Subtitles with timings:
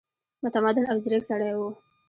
[0.43, 1.69] متمدن او ځیرک سړی وو.